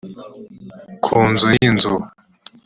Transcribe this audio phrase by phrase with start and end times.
[1.03, 1.93] ku nzu n inzu